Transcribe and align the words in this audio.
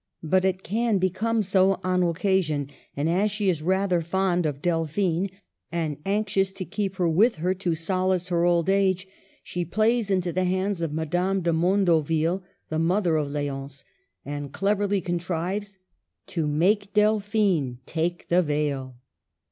But 0.23 0.43
it 0.43 0.63
can 0.63 0.97
become 0.97 1.43
so 1.43 1.79
on 1.83 2.01
occasion, 2.01 2.71
and, 2.97 3.07
as 3.07 3.29
she 3.29 3.49
is 3.49 3.61
rather 3.61 4.01
fond 4.01 4.47
of 4.47 4.59
Delphine 4.59 5.29
and 5.71 5.97
anxious 6.07 6.51
to 6.53 6.65
keep 6.65 6.95
her 6.95 7.07
with 7.07 7.35
her 7.35 7.53
to 7.53 7.75
solace 7.75 8.29
her 8.29 8.43
old 8.43 8.67
age, 8.67 9.05
she 9.43 9.63
plays 9.63 10.09
into 10.09 10.33
the 10.33 10.45
hands 10.45 10.81
of 10.81 10.91
Madame 10.91 11.41
de 11.41 11.53
Mondoville 11.53 12.41
(the 12.69 12.79
mother 12.79 13.15
of 13.15 13.27
Ldonce) 13.29 13.83
and 14.25 14.51
cleverly 14.51 15.01
contrives 15.01 15.77
to 16.25 16.47
make 16.47 16.95
Delphine 16.95 17.77
take 17.85 18.27
the 18.27 18.41
veil. 18.41 18.95